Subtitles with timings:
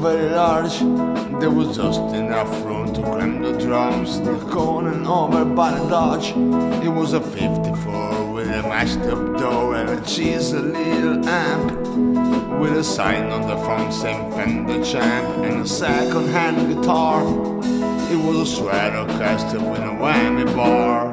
[0.00, 0.78] large.
[1.40, 5.88] There was just enough room to cram the drums, the cone and over by the
[5.88, 6.30] Dodge.
[6.82, 11.72] It was a 54 with a mashed up door and a cheesy little amp.
[12.60, 17.22] With a sign on the front saying Fender Champ and a second hand guitar.
[18.10, 21.12] It was a Stratocaster with a whammy bar.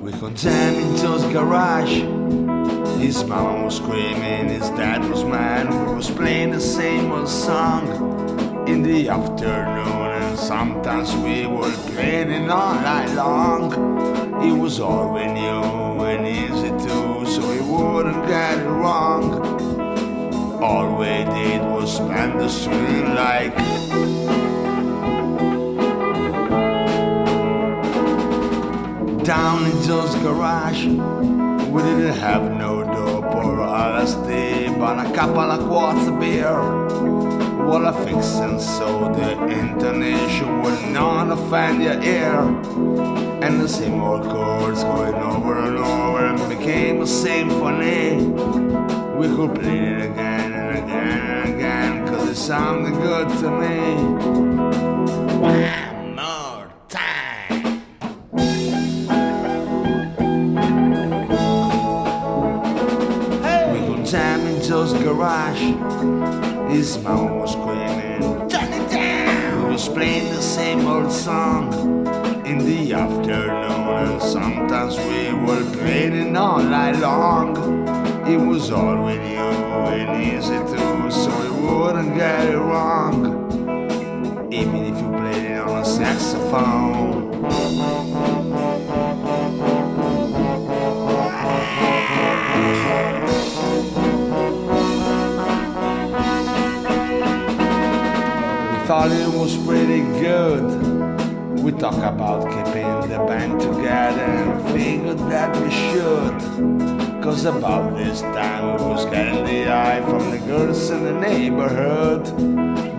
[0.00, 2.02] We jam in Joe's garage.
[3.02, 5.68] His mama was screaming, his dad was mad.
[5.68, 7.88] We was playing the same old song
[8.68, 13.72] in the afternoon, and sometimes we were playing all night long.
[14.40, 19.24] It was all we knew and easy too, so we wouldn't get it wrong.
[20.62, 23.56] All we did was spend the street like.
[29.24, 30.86] Down in Joe's garage,
[31.72, 32.91] we didn't have no
[33.34, 36.60] or LSD, but a couple of quarts of beer.
[37.66, 42.40] What a fixin' so the intonation would not offend your ear.
[43.42, 48.26] And the same old chords going over and over and became a symphony.
[49.18, 53.94] We could play it again and again and again, cause it sounded good to me.
[55.40, 55.91] One
[64.82, 65.60] Joe's garage.
[66.72, 69.64] His mom was screaming, Turn it!
[69.64, 71.72] We was playing the same old song
[72.44, 77.56] in the afternoon, and sometimes we were playing all night long.
[78.26, 83.22] It was all we and easy too, so we wouldn't get it wrong.
[84.52, 87.11] Even if you played it on a saxophone.
[98.92, 100.64] Thought it was pretty good.
[101.62, 106.38] We talk about keeping the band together and figured that we should.
[107.22, 112.26] Cause about this time we was getting the eye from the girls in the neighborhood.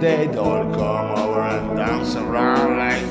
[0.00, 3.10] They'd all come over and dance around like.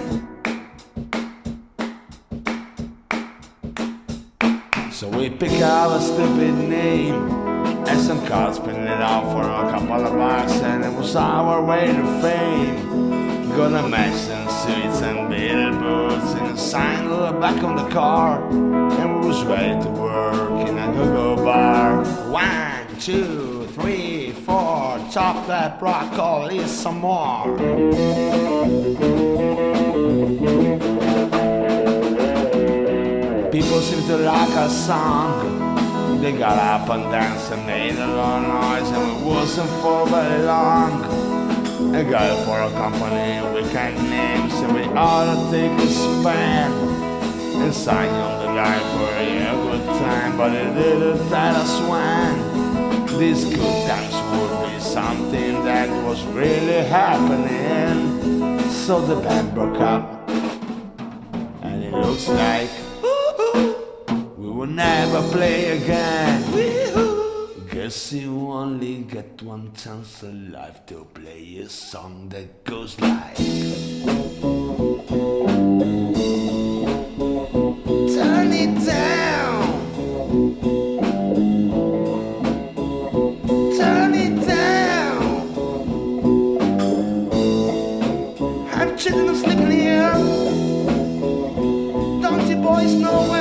[4.93, 7.48] So we pick out a stupid name
[7.89, 11.65] and some cards spin it out for a couple of bucks and it was our
[11.65, 13.49] way to fame.
[13.57, 17.89] Gonna match some suits and beater boots and a sign on the back of the
[17.89, 22.05] car and we was ready to work in a go-go bar.
[22.29, 27.57] One, two, three, four, chocolate broccoli, some more.
[33.51, 35.68] People seem to like our song.
[36.21, 40.05] They got up and danced and made a lot of noise, and it wasn't for
[40.07, 41.03] very long.
[41.95, 46.71] A guy for a company we can't name, so we ought to take a span
[47.61, 49.27] and sign on the guy for a
[49.63, 53.17] good time, but it didn't tell us when.
[53.17, 58.59] These good times would be something that was really happening.
[58.69, 60.29] So the band broke up,
[61.61, 62.69] and it looks like
[64.79, 66.39] never play again.
[67.69, 73.35] Guess you only get one chance in life to play a song that goes like.
[78.15, 79.61] Turn it down.
[83.79, 85.21] Turn it down.
[88.73, 90.13] Have children sleeping here.
[92.23, 93.38] Don't you boys know